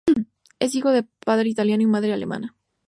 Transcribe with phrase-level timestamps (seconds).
[0.57, 2.55] Es hijo de padre italiano y madre alemana.